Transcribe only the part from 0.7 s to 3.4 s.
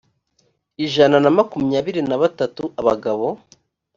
ijana na makumyabiri na batatu abagabo